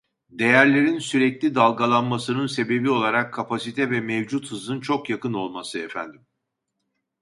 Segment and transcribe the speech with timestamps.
[0.29, 6.25] Değerlerin sürekli dalgalanmasının sebebi olarak kapasite ve mevcut hızın çok yakın olması efendim